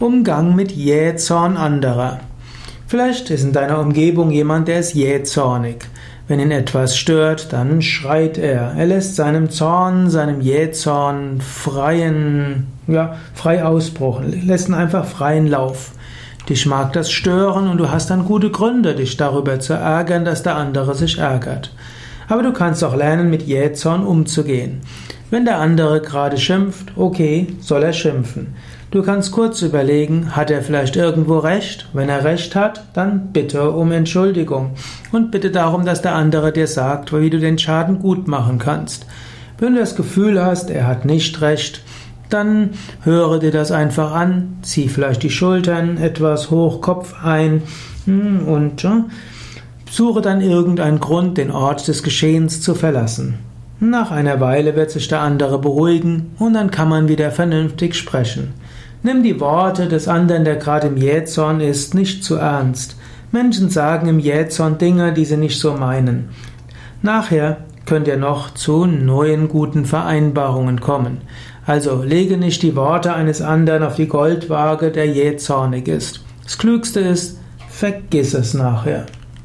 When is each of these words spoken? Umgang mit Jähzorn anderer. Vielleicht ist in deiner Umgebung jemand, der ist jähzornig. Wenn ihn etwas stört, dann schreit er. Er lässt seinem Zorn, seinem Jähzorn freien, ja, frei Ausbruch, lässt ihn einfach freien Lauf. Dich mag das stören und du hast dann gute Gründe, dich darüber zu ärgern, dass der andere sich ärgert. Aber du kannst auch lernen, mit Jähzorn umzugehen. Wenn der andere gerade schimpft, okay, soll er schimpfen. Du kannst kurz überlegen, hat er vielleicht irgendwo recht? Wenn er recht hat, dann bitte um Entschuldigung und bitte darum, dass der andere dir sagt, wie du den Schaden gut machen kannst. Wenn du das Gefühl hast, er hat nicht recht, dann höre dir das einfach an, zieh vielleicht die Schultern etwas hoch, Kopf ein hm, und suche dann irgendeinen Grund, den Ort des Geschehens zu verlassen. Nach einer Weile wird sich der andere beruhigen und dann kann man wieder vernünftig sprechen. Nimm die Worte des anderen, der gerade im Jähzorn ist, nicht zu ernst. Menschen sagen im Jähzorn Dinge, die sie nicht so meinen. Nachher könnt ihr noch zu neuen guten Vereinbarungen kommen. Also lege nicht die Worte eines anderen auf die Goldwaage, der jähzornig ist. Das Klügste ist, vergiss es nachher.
Umgang 0.00 0.56
mit 0.56 0.72
Jähzorn 0.72 1.58
anderer. 1.58 2.20
Vielleicht 2.86 3.28
ist 3.28 3.44
in 3.44 3.52
deiner 3.52 3.80
Umgebung 3.80 4.30
jemand, 4.30 4.66
der 4.66 4.80
ist 4.80 4.94
jähzornig. 4.94 5.84
Wenn 6.26 6.40
ihn 6.40 6.52
etwas 6.52 6.96
stört, 6.96 7.52
dann 7.52 7.82
schreit 7.82 8.38
er. 8.38 8.72
Er 8.78 8.86
lässt 8.86 9.16
seinem 9.16 9.50
Zorn, 9.50 10.08
seinem 10.08 10.40
Jähzorn 10.40 11.42
freien, 11.42 12.68
ja, 12.86 13.16
frei 13.34 13.62
Ausbruch, 13.62 14.22
lässt 14.22 14.70
ihn 14.70 14.74
einfach 14.74 15.04
freien 15.04 15.46
Lauf. 15.46 15.90
Dich 16.48 16.64
mag 16.64 16.94
das 16.94 17.10
stören 17.10 17.68
und 17.68 17.76
du 17.76 17.90
hast 17.90 18.08
dann 18.08 18.24
gute 18.24 18.50
Gründe, 18.50 18.94
dich 18.94 19.18
darüber 19.18 19.60
zu 19.60 19.74
ärgern, 19.74 20.24
dass 20.24 20.42
der 20.42 20.56
andere 20.56 20.94
sich 20.94 21.18
ärgert. 21.18 21.74
Aber 22.26 22.42
du 22.42 22.54
kannst 22.54 22.82
auch 22.84 22.96
lernen, 22.96 23.28
mit 23.28 23.42
Jähzorn 23.42 24.06
umzugehen. 24.06 24.80
Wenn 25.30 25.44
der 25.44 25.58
andere 25.58 26.00
gerade 26.00 26.38
schimpft, 26.38 26.92
okay, 26.96 27.46
soll 27.60 27.84
er 27.84 27.92
schimpfen. 27.92 28.48
Du 28.90 29.02
kannst 29.04 29.30
kurz 29.30 29.62
überlegen, 29.62 30.34
hat 30.34 30.50
er 30.50 30.62
vielleicht 30.62 30.96
irgendwo 30.96 31.38
recht? 31.38 31.88
Wenn 31.92 32.08
er 32.08 32.24
recht 32.24 32.56
hat, 32.56 32.82
dann 32.94 33.28
bitte 33.32 33.70
um 33.70 33.92
Entschuldigung 33.92 34.72
und 35.12 35.30
bitte 35.30 35.52
darum, 35.52 35.84
dass 35.84 36.02
der 36.02 36.16
andere 36.16 36.50
dir 36.50 36.66
sagt, 36.66 37.12
wie 37.12 37.30
du 37.30 37.38
den 37.38 37.58
Schaden 37.58 38.00
gut 38.00 38.26
machen 38.26 38.58
kannst. 38.58 39.06
Wenn 39.58 39.74
du 39.74 39.78
das 39.78 39.94
Gefühl 39.94 40.44
hast, 40.44 40.70
er 40.70 40.88
hat 40.88 41.04
nicht 41.04 41.40
recht, 41.40 41.82
dann 42.30 42.70
höre 43.02 43.38
dir 43.38 43.52
das 43.52 43.70
einfach 43.70 44.12
an, 44.12 44.58
zieh 44.62 44.88
vielleicht 44.88 45.22
die 45.22 45.30
Schultern 45.30 45.96
etwas 45.98 46.50
hoch, 46.50 46.80
Kopf 46.80 47.14
ein 47.22 47.62
hm, 48.06 48.48
und 48.48 48.84
suche 49.88 50.22
dann 50.22 50.40
irgendeinen 50.40 50.98
Grund, 50.98 51.38
den 51.38 51.52
Ort 51.52 51.86
des 51.86 52.02
Geschehens 52.02 52.60
zu 52.60 52.74
verlassen. 52.74 53.49
Nach 53.82 54.10
einer 54.10 54.40
Weile 54.40 54.76
wird 54.76 54.90
sich 54.90 55.08
der 55.08 55.22
andere 55.22 55.58
beruhigen 55.58 56.32
und 56.38 56.52
dann 56.52 56.70
kann 56.70 56.90
man 56.90 57.08
wieder 57.08 57.30
vernünftig 57.30 57.94
sprechen. 57.94 58.52
Nimm 59.02 59.22
die 59.22 59.40
Worte 59.40 59.88
des 59.88 60.06
anderen, 60.06 60.44
der 60.44 60.56
gerade 60.56 60.88
im 60.88 60.98
Jähzorn 60.98 61.62
ist, 61.62 61.94
nicht 61.94 62.22
zu 62.22 62.34
ernst. 62.34 62.96
Menschen 63.32 63.70
sagen 63.70 64.06
im 64.06 64.18
Jähzorn 64.18 64.76
Dinge, 64.76 65.14
die 65.14 65.24
sie 65.24 65.38
nicht 65.38 65.58
so 65.58 65.72
meinen. 65.72 66.28
Nachher 67.00 67.56
könnt 67.86 68.06
ihr 68.06 68.18
noch 68.18 68.52
zu 68.52 68.84
neuen 68.84 69.48
guten 69.48 69.86
Vereinbarungen 69.86 70.82
kommen. 70.82 71.22
Also 71.64 72.02
lege 72.02 72.36
nicht 72.36 72.62
die 72.62 72.76
Worte 72.76 73.14
eines 73.14 73.40
anderen 73.40 73.82
auf 73.82 73.94
die 73.94 74.08
Goldwaage, 74.08 74.90
der 74.90 75.06
jähzornig 75.06 75.88
ist. 75.88 76.22
Das 76.44 76.58
Klügste 76.58 77.00
ist, 77.00 77.38
vergiss 77.70 78.34
es 78.34 78.52
nachher. 78.52 79.06